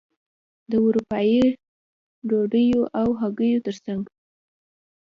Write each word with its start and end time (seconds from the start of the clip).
د 0.69 0.71
اروپايي 0.85 1.41
ډوډیو 2.29 2.81
او 2.99 3.07
هګیو 3.21 3.63
ترڅنګ. 3.65 4.03